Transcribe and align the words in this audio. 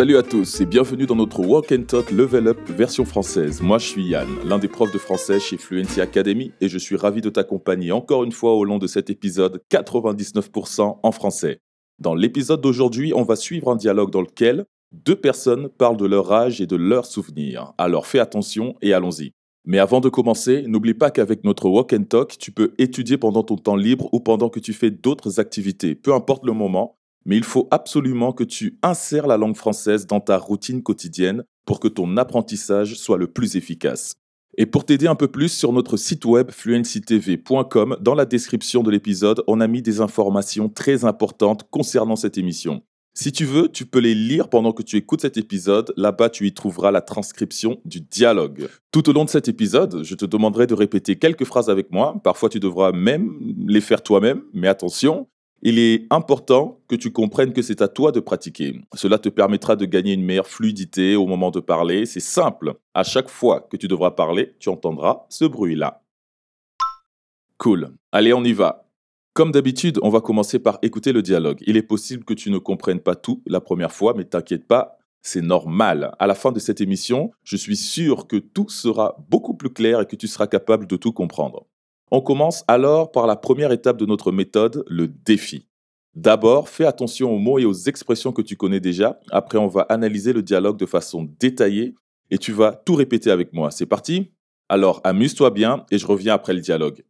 Salut 0.00 0.16
à 0.16 0.22
tous 0.22 0.62
et 0.62 0.64
bienvenue 0.66 1.04
dans 1.04 1.14
notre 1.14 1.40
Walk 1.40 1.72
and 1.72 1.82
Talk 1.82 2.10
Level 2.10 2.48
Up 2.48 2.58
version 2.70 3.04
française. 3.04 3.60
Moi 3.60 3.76
je 3.76 3.86
suis 3.86 4.04
Yann, 4.06 4.28
l'un 4.46 4.58
des 4.58 4.66
profs 4.66 4.92
de 4.92 4.98
français 4.98 5.38
chez 5.38 5.58
Fluency 5.58 6.00
Academy 6.00 6.52
et 6.62 6.70
je 6.70 6.78
suis 6.78 6.96
ravi 6.96 7.20
de 7.20 7.28
t'accompagner 7.28 7.92
encore 7.92 8.24
une 8.24 8.32
fois 8.32 8.54
au 8.54 8.64
long 8.64 8.78
de 8.78 8.86
cet 8.86 9.10
épisode 9.10 9.60
99% 9.70 11.00
en 11.02 11.12
français. 11.12 11.60
Dans 11.98 12.14
l'épisode 12.14 12.62
d'aujourd'hui, 12.62 13.12
on 13.14 13.24
va 13.24 13.36
suivre 13.36 13.70
un 13.70 13.76
dialogue 13.76 14.10
dans 14.10 14.22
lequel 14.22 14.64
deux 14.92 15.16
personnes 15.16 15.68
parlent 15.68 15.98
de 15.98 16.06
leur 16.06 16.32
âge 16.32 16.62
et 16.62 16.66
de 16.66 16.76
leurs 16.76 17.04
souvenirs. 17.04 17.74
Alors 17.76 18.06
fais 18.06 18.20
attention 18.20 18.76
et 18.80 18.94
allons-y. 18.94 19.34
Mais 19.64 19.78
avant 19.78 20.00
de 20.00 20.08
commencer, 20.08 20.64
n'oublie 20.66 20.94
pas 20.94 21.10
qu'avec 21.10 21.44
notre 21.44 21.68
Walk 21.68 21.92
and 21.92 22.04
Talk, 22.04 22.38
tu 22.38 22.50
peux 22.50 22.74
étudier 22.78 23.18
pendant 23.18 23.42
ton 23.42 23.56
temps 23.56 23.76
libre 23.76 24.08
ou 24.12 24.20
pendant 24.20 24.48
que 24.48 24.60
tu 24.60 24.72
fais 24.72 24.90
d'autres 24.90 25.38
activités, 25.38 25.94
peu 25.94 26.14
importe 26.14 26.44
le 26.44 26.52
moment 26.52 26.96
mais 27.24 27.36
il 27.36 27.44
faut 27.44 27.68
absolument 27.70 28.32
que 28.32 28.44
tu 28.44 28.78
insères 28.82 29.26
la 29.26 29.36
langue 29.36 29.56
française 29.56 30.06
dans 30.06 30.20
ta 30.20 30.38
routine 30.38 30.82
quotidienne 30.82 31.44
pour 31.66 31.80
que 31.80 31.88
ton 31.88 32.16
apprentissage 32.16 32.94
soit 32.94 33.18
le 33.18 33.30
plus 33.30 33.56
efficace. 33.56 34.16
Et 34.58 34.66
pour 34.66 34.84
t'aider 34.84 35.06
un 35.06 35.14
peu 35.14 35.28
plus 35.28 35.48
sur 35.48 35.72
notre 35.72 35.96
site 35.96 36.24
web 36.24 36.50
fluencytv.com, 36.50 37.98
dans 38.00 38.14
la 38.14 38.24
description 38.24 38.82
de 38.82 38.90
l'épisode, 38.90 39.44
on 39.46 39.60
a 39.60 39.68
mis 39.68 39.80
des 39.80 40.00
informations 40.00 40.68
très 40.68 41.04
importantes 41.04 41.68
concernant 41.70 42.16
cette 42.16 42.36
émission. 42.36 42.82
Si 43.12 43.32
tu 43.32 43.44
veux, 43.44 43.68
tu 43.68 43.86
peux 43.86 43.98
les 43.98 44.14
lire 44.14 44.48
pendant 44.48 44.72
que 44.72 44.82
tu 44.82 44.96
écoutes 44.96 45.22
cet 45.22 45.36
épisode. 45.36 45.92
Là-bas, 45.96 46.30
tu 46.30 46.46
y 46.46 46.54
trouveras 46.54 46.90
la 46.90 47.00
transcription 47.00 47.80
du 47.84 48.00
dialogue. 48.00 48.68
Tout 48.92 49.10
au 49.10 49.12
long 49.12 49.24
de 49.24 49.30
cet 49.30 49.48
épisode, 49.48 50.02
je 50.04 50.14
te 50.14 50.24
demanderai 50.24 50.66
de 50.66 50.74
répéter 50.74 51.16
quelques 51.16 51.44
phrases 51.44 51.68
avec 51.68 51.90
moi. 51.90 52.20
Parfois, 52.22 52.48
tu 52.48 52.60
devras 52.60 52.92
même 52.92 53.36
les 53.66 53.80
faire 53.80 54.02
toi-même, 54.02 54.42
mais 54.54 54.68
attention, 54.68 55.26
il 55.62 55.78
est 55.78 56.06
important 56.10 56.80
que 56.88 56.94
tu 56.94 57.12
comprennes 57.12 57.52
que 57.52 57.62
c'est 57.62 57.82
à 57.82 57.88
toi 57.88 58.12
de 58.12 58.20
pratiquer. 58.20 58.80
Cela 58.94 59.18
te 59.18 59.28
permettra 59.28 59.76
de 59.76 59.84
gagner 59.84 60.14
une 60.14 60.24
meilleure 60.24 60.46
fluidité 60.46 61.16
au 61.16 61.26
moment 61.26 61.50
de 61.50 61.60
parler. 61.60 62.06
C'est 62.06 62.20
simple. 62.20 62.74
À 62.94 63.02
chaque 63.02 63.28
fois 63.28 63.66
que 63.70 63.76
tu 63.76 63.88
devras 63.88 64.12
parler, 64.12 64.54
tu 64.58 64.68
entendras 64.68 65.26
ce 65.28 65.44
bruit-là. 65.44 66.02
Cool. 67.58 67.90
Allez, 68.12 68.32
on 68.32 68.42
y 68.42 68.54
va. 68.54 68.89
Comme 69.40 69.52
d'habitude, 69.52 69.98
on 70.02 70.10
va 70.10 70.20
commencer 70.20 70.58
par 70.58 70.78
écouter 70.82 71.14
le 71.14 71.22
dialogue. 71.22 71.62
Il 71.66 71.78
est 71.78 71.82
possible 71.82 72.24
que 72.24 72.34
tu 72.34 72.50
ne 72.50 72.58
comprennes 72.58 73.00
pas 73.00 73.14
tout 73.14 73.42
la 73.46 73.62
première 73.62 73.90
fois, 73.90 74.12
mais 74.14 74.24
t'inquiète 74.24 74.66
pas, 74.66 74.98
c'est 75.22 75.40
normal. 75.40 76.14
À 76.18 76.26
la 76.26 76.34
fin 76.34 76.52
de 76.52 76.58
cette 76.58 76.82
émission, 76.82 77.30
je 77.42 77.56
suis 77.56 77.78
sûr 77.78 78.26
que 78.26 78.36
tout 78.36 78.68
sera 78.68 79.16
beaucoup 79.30 79.54
plus 79.54 79.70
clair 79.70 80.02
et 80.02 80.04
que 80.04 80.14
tu 80.14 80.28
seras 80.28 80.46
capable 80.46 80.86
de 80.86 80.96
tout 80.96 81.14
comprendre. 81.14 81.64
On 82.10 82.20
commence 82.20 82.64
alors 82.68 83.12
par 83.12 83.26
la 83.26 83.34
première 83.34 83.72
étape 83.72 83.96
de 83.96 84.04
notre 84.04 84.30
méthode, 84.30 84.84
le 84.88 85.08
défi. 85.08 85.70
D'abord, 86.14 86.68
fais 86.68 86.84
attention 86.84 87.32
aux 87.32 87.38
mots 87.38 87.58
et 87.58 87.64
aux 87.64 87.72
expressions 87.72 88.32
que 88.32 88.42
tu 88.42 88.56
connais 88.56 88.80
déjà. 88.80 89.18
Après, 89.30 89.56
on 89.56 89.68
va 89.68 89.86
analyser 89.88 90.34
le 90.34 90.42
dialogue 90.42 90.76
de 90.76 90.84
façon 90.84 91.26
détaillée 91.40 91.94
et 92.30 92.36
tu 92.36 92.52
vas 92.52 92.72
tout 92.72 92.94
répéter 92.94 93.30
avec 93.30 93.54
moi. 93.54 93.70
C'est 93.70 93.86
parti? 93.86 94.32
Alors, 94.68 95.00
amuse-toi 95.02 95.48
bien 95.48 95.86
et 95.90 95.96
je 95.96 96.06
reviens 96.06 96.34
après 96.34 96.52
le 96.52 96.60
dialogue. 96.60 97.04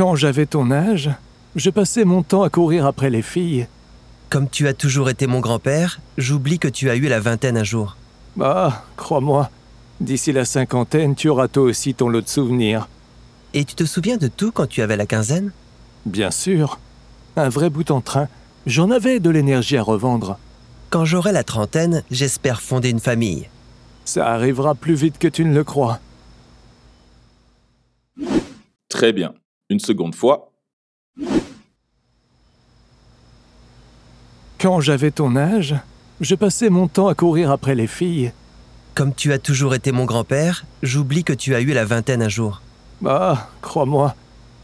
Quand 0.00 0.14
j'avais 0.14 0.46
ton 0.46 0.70
âge, 0.70 1.10
je 1.56 1.68
passais 1.68 2.06
mon 2.06 2.22
temps 2.22 2.42
à 2.42 2.48
courir 2.48 2.86
après 2.86 3.10
les 3.10 3.20
filles. 3.20 3.66
Comme 4.30 4.48
tu 4.48 4.66
as 4.66 4.72
toujours 4.72 5.10
été 5.10 5.26
mon 5.26 5.40
grand-père, 5.40 6.00
j'oublie 6.16 6.58
que 6.58 6.68
tu 6.68 6.88
as 6.88 6.96
eu 6.96 7.02
la 7.02 7.20
vingtaine 7.20 7.58
un 7.58 7.64
jour. 7.64 7.98
Ah, 8.40 8.82
crois-moi, 8.96 9.50
D'ici 10.00 10.32
la 10.32 10.46
cinquantaine, 10.46 11.14
tu 11.14 11.28
auras 11.28 11.48
toi 11.48 11.64
aussi 11.64 11.92
ton 11.92 12.08
lot 12.08 12.22
de 12.22 12.28
souvenirs. 12.30 12.88
Et 13.52 13.66
tu 13.66 13.74
te 13.74 13.84
souviens 13.84 14.16
de 14.16 14.28
tout 14.28 14.52
quand 14.52 14.66
tu 14.66 14.80
avais 14.80 14.96
la 14.96 15.04
quinzaine? 15.04 15.52
Bien 16.06 16.30
sûr. 16.30 16.78
Un 17.36 17.50
vrai 17.50 17.68
bout 17.68 17.90
en 17.90 18.00
train. 18.00 18.28
J'en 18.64 18.90
avais 18.90 19.20
de 19.20 19.28
l'énergie 19.28 19.76
à 19.76 19.82
revendre. 19.82 20.38
Quand 20.88 21.04
j'aurai 21.04 21.32
la 21.32 21.44
trentaine, 21.44 22.04
j'espère 22.10 22.62
fonder 22.62 22.88
une 22.88 23.00
famille. 23.00 23.50
Ça 24.06 24.32
arrivera 24.32 24.74
plus 24.74 24.94
vite 24.94 25.18
que 25.18 25.28
tu 25.28 25.44
ne 25.44 25.52
le 25.52 25.62
crois. 25.62 26.00
Très 28.88 29.12
bien. 29.12 29.34
Une 29.70 29.78
seconde 29.78 30.16
fois. 30.16 30.50
Quand 34.58 34.80
j'avais 34.80 35.12
ton 35.12 35.36
âge, 35.36 35.76
je 36.20 36.34
passais 36.34 36.68
mon 36.68 36.88
temps 36.88 37.06
à 37.06 37.14
courir 37.14 37.52
après 37.52 37.76
les 37.76 37.86
filles. 37.86 38.32
Comme 38.94 39.14
tu 39.14 39.32
as 39.32 39.38
toujours 39.38 39.74
été 39.74 39.92
mon 39.92 40.04
grand-père, 40.04 40.66
j'oublie 40.82 41.22
que 41.22 41.32
tu 41.32 41.54
as 41.54 41.60
eu 41.60 41.72
la 41.72 41.84
vingtaine 41.84 42.20
un 42.20 42.28
jour. 42.28 42.60
Ah, 43.06 43.48
crois-moi, 43.62 44.16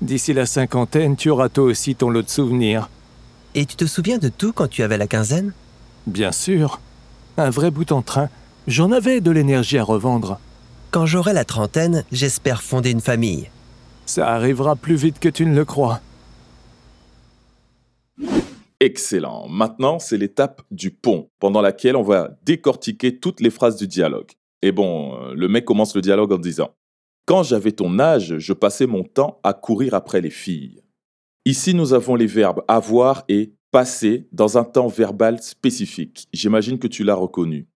d'ici 0.03 0.35
la 0.35 0.45
cinquantaine, 0.45 1.17
tu 1.17 1.31
auras 1.31 1.49
toi 1.49 1.65
aussi 1.65 1.95
ton 1.95 2.11
lot 2.11 2.23
de 2.23 2.29
souvenirs. 2.29 2.91
Et 3.55 3.65
tu 3.65 3.77
te 3.77 3.87
souviens 3.87 4.19
de 4.19 4.29
tout 4.29 4.53
quand 4.53 4.69
tu 4.69 4.83
avais 4.83 4.99
la 4.99 5.07
quinzaine? 5.07 5.55
Bien 6.07 6.33
sûr. 6.33 6.81
Un 7.39 7.49
vrai 7.49 7.71
bout 7.71 7.91
en 7.93 8.03
train. 8.03 8.29
J'en 8.67 8.91
avais 8.91 9.21
de 9.21 9.31
l'énergie 9.31 9.79
à 9.79 9.85
revendre. 9.85 10.41
Quand 10.91 11.07
j'aurai 11.07 11.33
la 11.33 11.45
trentaine, 11.45 12.05
j'espère 12.11 12.63
fonder 12.63 12.91
une 12.91 13.01
famille. 13.01 13.49
Ça 14.07 14.29
arrivera 14.29 14.77
plus 14.77 14.95
vite 14.95 15.19
que 15.19 15.29
tu 15.29 15.45
ne 15.45 15.55
le 15.55 15.65
crois. 15.65 16.01
Excellent. 18.79 19.49
Maintenant, 19.49 19.99
c'est 19.99 20.17
l'étape 20.17 20.63
du 20.71 20.91
pont, 20.91 21.29
pendant 21.41 21.61
laquelle 21.61 21.97
on 21.97 22.03
va 22.03 22.31
décortiquer 22.45 23.19
toutes 23.19 23.41
les 23.41 23.51
phrases 23.51 23.77
du 23.77 23.89
dialogue. 23.89 24.31
Et 24.63 24.71
bon, 24.71 25.15
euh, 25.15 25.35
le 25.35 25.49
mec 25.49 25.65
commence 25.65 25.95
le 25.95 26.03
dialogue 26.03 26.33
en 26.33 26.39
disant 26.39 26.71
Quand 27.25 27.43
j'avais 27.43 27.73
ton 27.73 27.99
âge, 27.99 28.39
je 28.39 28.53
passais 28.53 28.87
mon 28.87 29.03
temps 29.03 29.41
à 29.43 29.55
courir 29.55 29.95
après 29.95 30.21
les 30.21 30.31
filles. 30.31 30.83
Ici, 31.45 31.75
nous 31.75 31.93
avons 31.93 32.15
les 32.15 32.27
verbes 32.27 32.63
avoir 32.69 33.25
et 33.29 33.55
passer 33.71 34.29
dans 34.33 34.57
un 34.57 34.65
temps 34.65 34.89
verbal 34.89 35.43
spécifique. 35.43 36.29
J'imagine 36.33 36.79
que 36.79 36.87
tu 36.87 37.03
l'as 37.03 37.15
reconnu. 37.15 37.69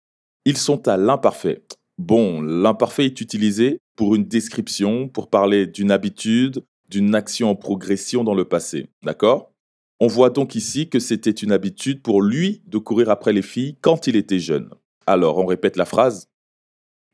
Ils 0.45 0.57
sont 0.57 0.87
à 0.89 0.97
l'imparfait. 0.97 1.63
Bon, 2.01 2.41
l'imparfait 2.41 3.05
est 3.05 3.21
utilisé 3.21 3.83
pour 3.95 4.15
une 4.15 4.25
description, 4.25 5.07
pour 5.07 5.29
parler 5.29 5.67
d'une 5.67 5.91
habitude, 5.91 6.65
d'une 6.89 7.15
action 7.15 7.51
en 7.51 7.55
progression 7.55 8.25
dans 8.25 8.33
le 8.33 8.47
passé. 8.47 8.89
D'accord? 9.03 9.53
On 10.01 10.07
voit 10.07 10.31
donc 10.31 10.55
ici 10.55 10.89
que 10.89 10.99
c'était 10.99 11.31
une 11.31 11.53
habitude 11.53 12.01
pour 12.01 12.23
lui 12.23 12.63
de 12.65 12.79
courir 12.79 13.11
après 13.11 13.35
les 13.35 13.43
filles 13.43 13.77
quand 13.83 14.07
il 14.07 14.17
était 14.17 14.39
jeune. 14.39 14.71
Alors, 15.07 15.37
on 15.37 15.45
répète 15.45 15.77
la 15.77 15.85
phrase. 15.85 16.31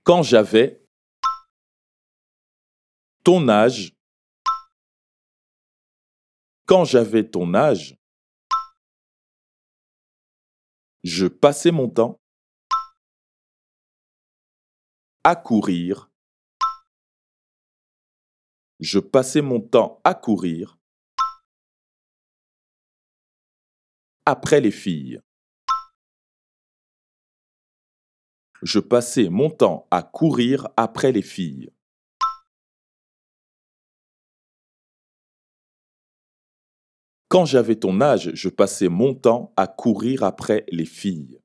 Quand 0.04 0.22
j'avais 0.22 0.80
ton 3.24 3.48
âge, 3.48 3.92
quand 6.64 6.84
j'avais 6.84 7.24
ton 7.24 7.54
âge, 7.54 7.98
je 11.02 11.26
passais 11.26 11.72
mon 11.72 11.88
temps 11.88 12.20
à 15.28 15.34
courir. 15.34 16.08
Je 18.78 19.00
passais 19.00 19.42
mon 19.42 19.60
temps 19.60 20.00
à 20.04 20.14
courir 20.14 20.78
après 24.24 24.60
les 24.60 24.70
filles. 24.70 25.20
Je 28.62 28.78
passais 28.78 29.28
mon 29.28 29.50
temps 29.50 29.88
à 29.90 30.04
courir 30.04 30.68
après 30.76 31.10
les 31.10 31.22
filles. 31.22 31.72
Quand 37.26 37.46
j'avais 37.46 37.74
ton 37.74 38.00
âge, 38.00 38.30
je 38.32 38.48
passais 38.48 38.88
mon 38.88 39.12
temps 39.12 39.52
à 39.56 39.66
courir 39.66 40.22
après 40.22 40.64
les 40.68 40.86
filles. 40.86 41.40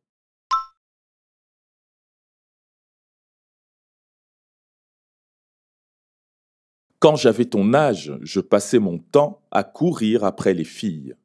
Quand 7.01 7.16
j'avais 7.16 7.45
ton 7.45 7.73
âge, 7.73 8.13
je 8.22 8.39
passais 8.39 8.78
mon 8.78 9.00
temps 9.00 9.41
à 9.50 9.63
courir 9.63 10.24
après 10.24 10.53
les 10.53 10.63
filles. 10.63 11.15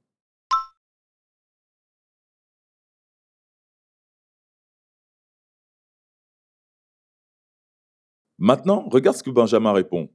Maintenant, 8.38 8.88
regarde 8.88 9.18
ce 9.18 9.22
que 9.22 9.28
Benjamin 9.28 9.72
répond. 9.72 10.08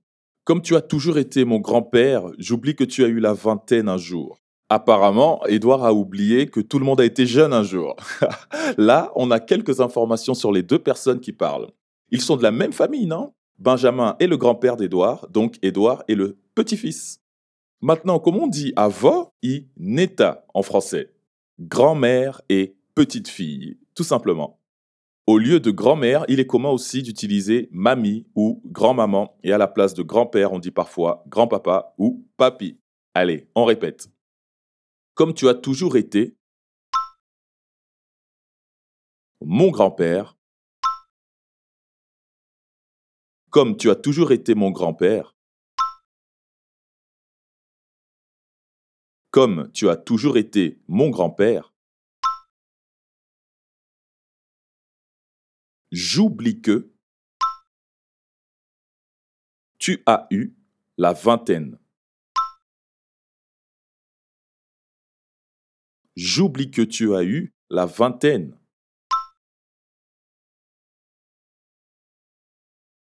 Comme 0.45 0.63
tu 0.63 0.75
as 0.75 0.81
toujours 0.81 1.19
été 1.19 1.45
mon 1.45 1.59
grand-père, 1.59 2.23
j'oublie 2.39 2.75
que 2.75 2.83
tu 2.83 3.03
as 3.03 3.07
eu 3.07 3.19
la 3.19 3.33
vingtaine 3.33 3.87
un 3.87 3.97
jour. 3.97 4.39
Apparemment, 4.69 5.45
Édouard 5.45 5.85
a 5.85 5.93
oublié 5.93 6.47
que 6.47 6.59
tout 6.59 6.79
le 6.79 6.85
monde 6.85 7.01
a 7.01 7.05
été 7.05 7.27
jeune 7.27 7.53
un 7.53 7.61
jour. 7.61 7.95
Là, 8.79 9.11
on 9.15 9.29
a 9.29 9.39
quelques 9.39 9.79
informations 9.79 10.33
sur 10.33 10.51
les 10.51 10.63
deux 10.63 10.79
personnes 10.79 11.19
qui 11.19 11.33
parlent. 11.33 11.69
Ils 12.09 12.21
sont 12.21 12.35
de 12.35 12.41
la 12.41 12.51
même 12.51 12.73
famille, 12.73 13.05
non? 13.05 13.35
Benjamin 13.61 14.15
est 14.19 14.25
le 14.25 14.37
grand-père 14.37 14.75
d'Édouard, 14.75 15.29
donc 15.29 15.59
Édouard 15.61 16.03
est 16.07 16.15
le 16.15 16.39
petit-fils. 16.55 17.21
Maintenant, 17.79 18.17
comment 18.17 18.45
on 18.45 18.47
dit 18.47 18.73
avo 18.75 19.35
i 19.43 19.67
neta 19.77 20.47
en 20.55 20.63
français 20.63 21.13
Grand-mère 21.59 22.41
et 22.49 22.75
petite-fille, 22.95 23.77
tout 23.93 24.03
simplement. 24.03 24.59
Au 25.27 25.37
lieu 25.37 25.59
de 25.59 25.69
grand-mère, 25.69 26.25
il 26.27 26.39
est 26.39 26.47
commun 26.47 26.69
aussi 26.69 27.03
d'utiliser 27.03 27.69
mamie 27.71 28.25
ou 28.33 28.63
grand-maman. 28.65 29.37
Et 29.43 29.53
à 29.53 29.59
la 29.59 29.67
place 29.67 29.93
de 29.93 30.01
grand-père, 30.01 30.53
on 30.53 30.59
dit 30.59 30.71
parfois 30.71 31.23
grand-papa 31.27 31.93
ou 31.99 32.25
papi. 32.37 32.79
Allez, 33.13 33.47
on 33.53 33.65
répète. 33.65 34.09
Comme 35.13 35.35
tu 35.35 35.47
as 35.47 35.53
toujours 35.53 35.97
été 35.97 36.35
mon 39.39 39.69
grand-père, 39.69 40.35
comme 43.51 43.75
tu 43.75 43.89
as 43.89 43.95
toujours 43.95 44.31
été 44.31 44.55
mon 44.55 44.71
grand-père, 44.71 45.35
comme 49.29 49.69
tu 49.73 49.89
as 49.89 49.97
toujours 49.97 50.37
été 50.37 50.79
mon 50.87 51.09
grand-père, 51.09 51.73
j'oublie 55.91 56.61
que 56.61 56.89
tu 59.79 60.01
as 60.05 60.27
eu 60.31 60.55
la 60.97 61.11
vingtaine. 61.11 61.77
J'oublie 66.15 66.71
que 66.71 66.81
tu 66.81 67.15
as 67.15 67.23
eu 67.23 67.53
la 67.69 67.85
vingtaine. 67.85 68.60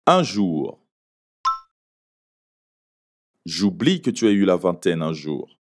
Un 0.07 0.21
jour. 0.21 0.79
J'oublie 3.43 4.03
que 4.03 4.11
tu 4.11 4.27
as 4.27 4.31
eu 4.31 4.45
la 4.45 4.55
vingtaine 4.55 5.01
un 5.01 5.13
jour. 5.13 5.57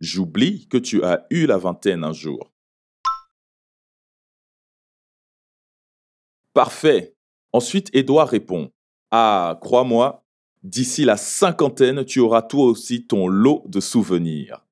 J'oublie 0.00 0.68
que 0.68 0.78
tu 0.78 1.04
as 1.04 1.26
eu 1.28 1.44
la 1.44 1.58
vingtaine 1.58 2.02
un 2.02 2.14
jour. 2.14 2.50
Parfait. 6.54 7.14
Ensuite, 7.52 7.90
Édouard 7.94 8.30
répond 8.30 8.72
Ah, 9.10 9.58
crois-moi, 9.60 10.24
d'ici 10.62 11.04
la 11.04 11.18
cinquantaine, 11.18 12.06
tu 12.06 12.20
auras 12.20 12.40
toi 12.40 12.64
aussi 12.64 13.06
ton 13.06 13.28
lot 13.28 13.64
de 13.66 13.80
souvenirs. 13.80 14.64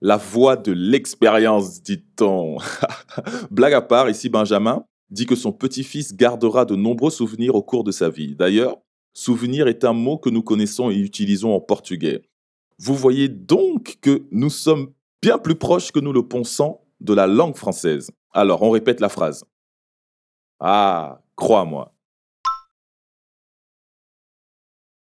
La 0.00 0.16
voix 0.16 0.56
de 0.56 0.72
l'expérience, 0.72 1.82
dit-on. 1.82 2.56
Blague 3.50 3.74
à 3.74 3.82
part, 3.82 4.08
ici 4.08 4.28
Benjamin 4.28 4.84
dit 5.10 5.26
que 5.26 5.34
son 5.34 5.52
petit-fils 5.52 6.14
gardera 6.14 6.64
de 6.64 6.76
nombreux 6.76 7.10
souvenirs 7.10 7.54
au 7.54 7.62
cours 7.62 7.84
de 7.84 7.90
sa 7.90 8.08
vie. 8.08 8.36
D'ailleurs, 8.36 8.78
souvenir 9.12 9.68
est 9.68 9.84
un 9.84 9.92
mot 9.92 10.18
que 10.18 10.30
nous 10.30 10.42
connaissons 10.42 10.90
et 10.90 10.96
utilisons 10.96 11.54
en 11.54 11.60
portugais. 11.60 12.22
Vous 12.78 12.94
voyez 12.94 13.28
donc 13.28 13.98
que 14.00 14.22
nous 14.30 14.50
sommes 14.50 14.92
bien 15.20 15.38
plus 15.38 15.56
proches 15.56 15.92
que 15.92 16.00
nous 16.00 16.12
le 16.12 16.26
pensons 16.26 16.80
de 17.00 17.12
la 17.12 17.26
langue 17.26 17.56
française. 17.56 18.10
Alors, 18.32 18.62
on 18.62 18.70
répète 18.70 19.00
la 19.00 19.08
phrase. 19.08 19.44
Ah, 20.60 21.20
crois-moi. 21.36 21.92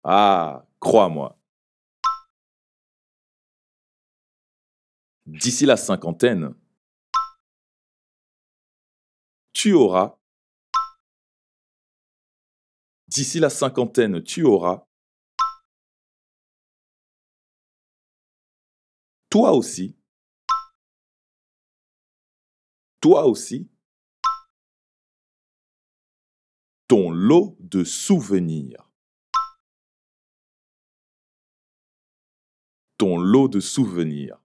Ah, 0.05 0.67
crois-moi. 0.81 1.37
D'ici 5.27 5.67
la 5.67 5.77
cinquantaine, 5.77 6.55
tu 9.53 9.73
auras. 9.73 10.19
D'ici 13.09 13.41
la 13.41 13.51
cinquantaine, 13.51 14.23
tu 14.23 14.45
auras. 14.45 14.87
Toi 19.31 19.53
aussi. 19.53 19.97
Toi 23.01 23.27
aussi. 23.27 23.69
ton 26.95 27.11
lot 27.11 27.57
de 27.59 27.83
souvenirs. 27.83 28.89
Ton 32.99 33.19
lot 33.19 33.49
de 33.49 33.59
souvenirs. 33.59 34.44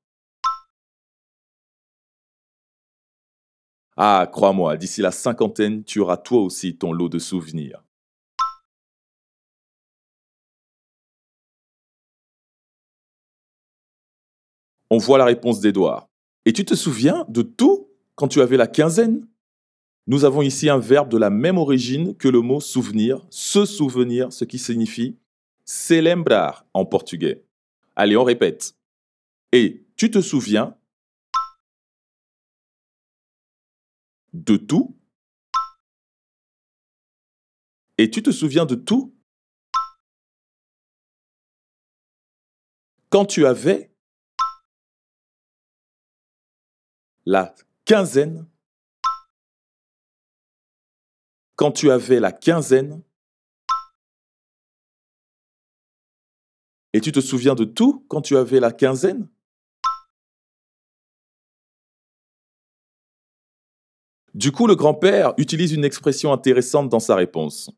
Ah, 4.01 4.29
crois-moi, 4.31 4.77
d'ici 4.77 5.01
la 5.01 5.11
cinquantaine, 5.11 5.83
tu 5.83 5.99
auras 5.99 6.15
toi 6.15 6.41
aussi 6.41 6.77
ton 6.77 6.93
lot 6.93 7.09
de 7.09 7.19
souvenirs. 7.19 7.83
On 14.89 14.99
voit 14.99 15.17
la 15.17 15.25
réponse 15.25 15.59
d'Edouard. 15.59 16.07
Et 16.45 16.53
tu 16.53 16.63
te 16.63 16.75
souviens 16.75 17.25
de 17.27 17.41
tout 17.41 17.89
quand 18.15 18.29
tu 18.29 18.39
avais 18.39 18.55
la 18.55 18.67
quinzaine? 18.67 19.27
Nous 20.07 20.23
avons 20.23 20.43
ici 20.43 20.69
un 20.69 20.79
verbe 20.79 21.09
de 21.09 21.17
la 21.17 21.29
même 21.29 21.57
origine 21.57 22.15
que 22.15 22.29
le 22.29 22.39
mot 22.39 22.61
souvenir, 22.61 23.27
se 23.29 23.65
souvenir, 23.65 24.31
ce 24.31 24.45
qui 24.45 24.59
signifie 24.59 25.17
celebrar 25.65 26.65
en 26.73 26.85
portugais. 26.85 27.43
Allez, 27.97 28.15
on 28.15 28.23
répète. 28.23 28.75
Et 29.51 29.83
tu 29.97 30.09
te 30.09 30.21
souviens 30.21 30.77
de 34.33 34.57
tout. 34.57 34.97
Et 37.97 38.09
tu 38.09 38.23
te 38.23 38.31
souviens 38.31 38.65
de 38.65 38.75
tout? 38.75 39.15
Quand 43.09 43.25
tu 43.25 43.45
avais 43.45 43.91
la 47.25 47.53
quinzaine. 47.85 48.47
Quand 51.55 51.71
tu 51.71 51.91
avais 51.91 52.19
la 52.19 52.31
quinzaine, 52.31 53.03
et 56.93 57.01
tu 57.01 57.11
te 57.11 57.19
souviens 57.19 57.55
de 57.55 57.65
tout 57.65 58.05
quand 58.07 58.21
tu 58.21 58.37
avais 58.37 58.59
la 58.59 58.71
quinzaine? 58.71 59.27
Du 64.39 64.53
coup, 64.53 64.67
le 64.67 64.75
grand-père 64.77 65.33
utilise 65.35 65.73
une 65.73 65.83
expression 65.83 66.31
intéressante 66.31 66.87
dans 66.87 67.01
sa 67.01 67.13
réponse. 67.13 67.69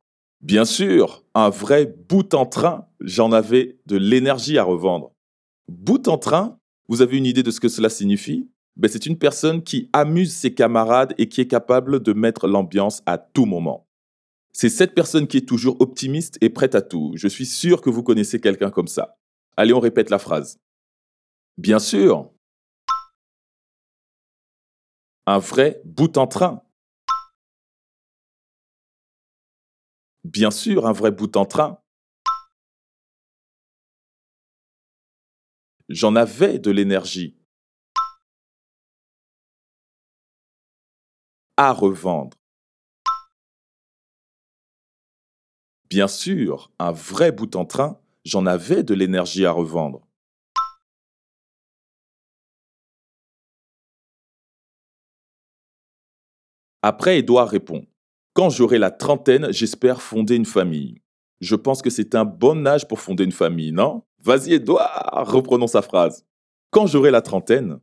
Bien 0.41 0.63
sûr, 0.63 1.23
un 1.33 1.49
vrai 1.49 1.87
bout 1.87 2.35
en 2.35 2.45
train, 2.45 2.85
j'en 2.99 3.31
avais 3.31 3.79
de 3.87 3.97
l'énergie 3.97 4.59
à 4.59 4.63
revendre. 4.63 5.11
Bout 5.67 6.07
en 6.07 6.19
train, 6.19 6.59
vous 6.87 7.01
avez 7.01 7.17
une 7.17 7.25
idée 7.25 7.41
de 7.41 7.49
ce 7.49 7.59
que 7.59 7.67
cela 7.67 7.89
signifie? 7.89 8.47
Ben, 8.75 8.91
c'est 8.91 9.07
une 9.07 9.17
personne 9.17 9.63
qui 9.63 9.89
amuse 9.91 10.35
ses 10.35 10.53
camarades 10.53 11.15
et 11.17 11.29
qui 11.29 11.41
est 11.41 11.47
capable 11.47 11.99
de 11.99 12.13
mettre 12.13 12.47
l'ambiance 12.47 13.01
à 13.07 13.17
tout 13.17 13.45
moment. 13.45 13.87
C'est 14.53 14.69
cette 14.69 14.93
personne 14.93 15.25
qui 15.25 15.37
est 15.37 15.47
toujours 15.47 15.77
optimiste 15.79 16.37
et 16.41 16.49
prête 16.49 16.75
à 16.75 16.83
tout. 16.83 17.11
Je 17.15 17.27
suis 17.27 17.47
sûr 17.47 17.81
que 17.81 17.89
vous 17.89 18.03
connaissez 18.03 18.39
quelqu'un 18.39 18.69
comme 18.69 18.87
ça. 18.87 19.17
Allez, 19.57 19.73
on 19.73 19.79
répète 19.79 20.11
la 20.11 20.19
phrase. 20.19 20.59
Bien 21.57 21.79
sûr. 21.79 22.29
Un 25.25 25.39
vrai 25.39 25.81
bout 25.85 26.17
en 26.17 26.27
train. 26.27 26.63
Bien 30.23 30.51
sûr, 30.51 30.87
un 30.87 30.91
vrai 30.91 31.11
bout 31.11 31.35
en 31.35 31.45
train. 31.45 31.79
J'en 35.89 36.15
avais 36.15 36.59
de 36.59 36.71
l'énergie. 36.71 37.41
à 41.61 41.73
revendre. 41.73 42.37
Bien 45.89 46.07
sûr, 46.07 46.71
un 46.79 46.91
vrai 46.91 47.31
bout 47.31 47.55
en 47.55 47.65
train, 47.65 47.99
j'en 48.25 48.47
avais 48.47 48.81
de 48.81 48.95
l'énergie 48.95 49.45
à 49.45 49.51
revendre. 49.51 50.07
Après, 56.83 57.19
Édouard 57.19 57.49
répond 57.49 57.85
Quand 58.33 58.49
j'aurai 58.49 58.79
la 58.79 58.89
trentaine, 58.89 59.51
j'espère 59.51 60.01
fonder 60.01 60.35
une 60.35 60.45
famille. 60.45 61.01
Je 61.39 61.55
pense 61.55 61.81
que 61.81 61.89
c'est 61.89 62.15
un 62.15 62.25
bon 62.25 62.65
âge 62.65 62.87
pour 62.87 62.99
fonder 62.99 63.23
une 63.23 63.31
famille, 63.31 63.71
non? 63.71 64.03
Vas-y, 64.19 64.53
Édouard 64.53 65.27
Reprenons 65.27 65.67
sa 65.67 65.81
phrase. 65.81 66.25
Quand 66.71 66.87
j'aurai 66.87 67.11
la 67.11 67.21
trentaine, 67.21 67.79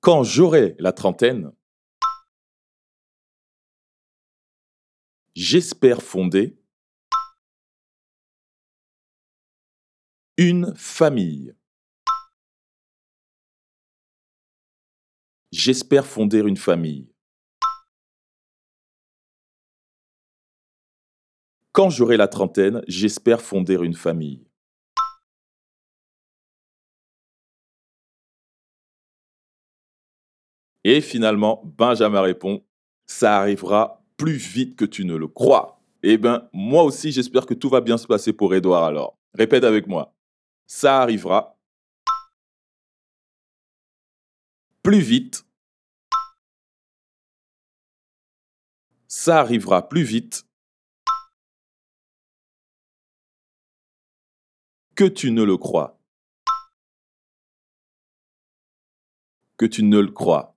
quand 0.00 0.24
j'aurai 0.24 0.74
la 0.78 0.92
trentaine, 0.92 1.52
j'espère 5.34 6.02
fonder 6.02 6.58
une 10.36 10.74
famille. 10.76 11.54
J'espère 15.52 16.06
fonder 16.06 16.40
une 16.40 16.56
famille. 16.56 17.11
Quand 21.72 21.88
j'aurai 21.88 22.18
la 22.18 22.28
trentaine, 22.28 22.82
j'espère 22.86 23.40
fonder 23.40 23.78
une 23.82 23.94
famille. 23.94 24.46
Et 30.84 31.00
finalement, 31.00 31.62
Benjamin 31.64 32.20
répond, 32.20 32.62
ça 33.06 33.38
arrivera 33.38 34.04
plus 34.18 34.36
vite 34.36 34.76
que 34.76 34.84
tu 34.84 35.06
ne 35.06 35.14
le 35.16 35.28
crois. 35.28 35.80
Eh 36.02 36.18
ben, 36.18 36.46
moi 36.52 36.82
aussi, 36.82 37.10
j'espère 37.10 37.46
que 37.46 37.54
tout 37.54 37.70
va 37.70 37.80
bien 37.80 37.96
se 37.96 38.06
passer 38.06 38.34
pour 38.34 38.54
Edouard 38.54 38.84
alors. 38.84 39.18
Répète 39.32 39.64
avec 39.64 39.86
moi. 39.86 40.14
Ça 40.66 41.00
arrivera 41.00 41.58
plus 44.82 45.00
vite. 45.00 45.46
Ça 49.08 49.40
arrivera 49.40 49.88
plus 49.88 50.02
vite 50.02 50.44
que 54.94 55.04
tu 55.04 55.30
ne 55.30 55.42
le 55.42 55.56
crois. 55.56 55.98
Que 59.56 59.66
tu 59.66 59.82
ne 59.82 59.98
le 59.98 60.10
crois. 60.10 60.56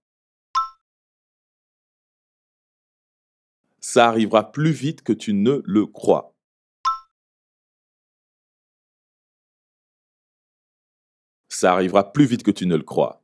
Ça 3.80 4.08
arrivera 4.08 4.52
plus 4.52 4.72
vite 4.72 5.04
que 5.04 5.14
tu 5.14 5.34
ne 5.34 5.62
le 5.64 5.86
crois. 5.86 6.36
Ça 11.50 11.72
arrivera 11.74 12.12
plus 12.12 12.26
vite 12.26 12.44
que 12.44 12.52
tu 12.52 12.66
ne 12.66 12.76
le 12.76 12.84
crois. 12.84 13.24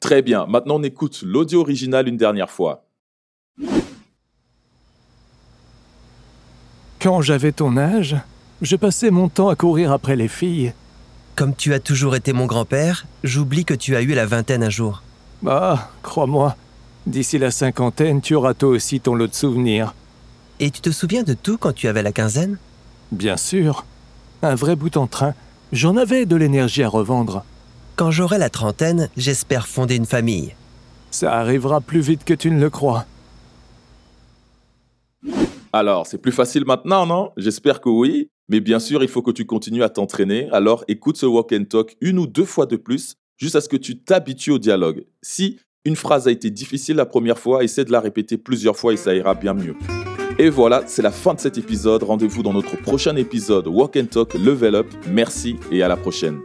Très 0.00 0.20
bien, 0.22 0.46
maintenant 0.46 0.76
on 0.76 0.82
écoute 0.82 1.22
l'audio 1.22 1.60
original 1.60 2.06
une 2.06 2.16
dernière 2.16 2.50
fois. 2.50 2.85
Quand 7.06 7.20
j'avais 7.20 7.52
ton 7.52 7.76
âge, 7.76 8.16
je 8.62 8.74
passais 8.74 9.12
mon 9.12 9.28
temps 9.28 9.48
à 9.48 9.54
courir 9.54 9.92
après 9.92 10.16
les 10.16 10.26
filles. 10.26 10.72
Comme 11.36 11.54
tu 11.54 11.72
as 11.72 11.78
toujours 11.78 12.16
été 12.16 12.32
mon 12.32 12.46
grand-père, 12.46 13.06
j'oublie 13.22 13.64
que 13.64 13.74
tu 13.74 13.94
as 13.94 14.02
eu 14.02 14.08
la 14.08 14.26
vingtaine 14.26 14.64
un 14.64 14.70
jour. 14.70 15.04
Ah, 15.46 15.88
crois-moi, 16.02 16.56
d'ici 17.06 17.38
la 17.38 17.52
cinquantaine, 17.52 18.20
tu 18.20 18.34
auras 18.34 18.54
toi 18.54 18.70
aussi 18.70 18.98
ton 18.98 19.14
lot 19.14 19.28
de 19.28 19.34
souvenirs. 19.36 19.94
Et 20.58 20.72
tu 20.72 20.80
te 20.80 20.90
souviens 20.90 21.22
de 21.22 21.34
tout 21.34 21.58
quand 21.58 21.72
tu 21.72 21.86
avais 21.86 22.02
la 22.02 22.10
quinzaine? 22.10 22.58
Bien 23.12 23.36
sûr. 23.36 23.84
Un 24.42 24.56
vrai 24.56 24.74
bout 24.74 24.96
en 24.96 25.06
train. 25.06 25.34
J'en 25.70 25.96
avais 25.96 26.26
de 26.26 26.34
l'énergie 26.34 26.82
à 26.82 26.88
revendre. 26.88 27.44
Quand 27.94 28.10
j'aurai 28.10 28.38
la 28.38 28.50
trentaine, 28.50 29.10
j'espère 29.16 29.68
fonder 29.68 29.94
une 29.94 30.06
famille. 30.06 30.56
Ça 31.12 31.34
arrivera 31.34 31.80
plus 31.80 32.00
vite 32.00 32.24
que 32.24 32.34
tu 32.34 32.50
ne 32.50 32.58
le 32.58 32.68
crois. 32.68 33.06
Alors, 35.78 36.06
c'est 36.06 36.16
plus 36.16 36.32
facile 36.32 36.64
maintenant, 36.64 37.04
non? 37.04 37.32
J'espère 37.36 37.82
que 37.82 37.90
oui. 37.90 38.30
Mais 38.48 38.60
bien 38.60 38.78
sûr, 38.78 39.02
il 39.02 39.08
faut 39.08 39.20
que 39.20 39.30
tu 39.30 39.44
continues 39.44 39.82
à 39.82 39.90
t'entraîner. 39.90 40.48
Alors, 40.50 40.84
écoute 40.88 41.18
ce 41.18 41.26
walk 41.26 41.52
and 41.52 41.64
talk 41.64 41.96
une 42.00 42.18
ou 42.18 42.26
deux 42.26 42.46
fois 42.46 42.64
de 42.64 42.76
plus, 42.76 43.16
juste 43.36 43.56
à 43.56 43.60
ce 43.60 43.68
que 43.68 43.76
tu 43.76 43.98
t'habitues 43.98 44.52
au 44.52 44.58
dialogue. 44.58 45.04
Si 45.20 45.58
une 45.84 45.96
phrase 45.96 46.28
a 46.28 46.30
été 46.30 46.48
difficile 46.48 46.96
la 46.96 47.04
première 47.04 47.38
fois, 47.38 47.62
essaie 47.62 47.84
de 47.84 47.92
la 47.92 48.00
répéter 48.00 48.38
plusieurs 48.38 48.78
fois 48.78 48.94
et 48.94 48.96
ça 48.96 49.14
ira 49.14 49.34
bien 49.34 49.52
mieux. 49.52 49.74
Et 50.38 50.48
voilà, 50.48 50.82
c'est 50.86 51.02
la 51.02 51.10
fin 51.10 51.34
de 51.34 51.40
cet 51.40 51.58
épisode. 51.58 52.04
Rendez-vous 52.04 52.42
dans 52.42 52.54
notre 52.54 52.80
prochain 52.80 53.14
épisode 53.16 53.66
Walk 53.66 53.96
and 53.96 54.06
Talk 54.06 54.32
Level 54.32 54.76
Up. 54.76 54.86
Merci 55.10 55.56
et 55.70 55.82
à 55.82 55.88
la 55.88 55.96
prochaine. 55.96 56.40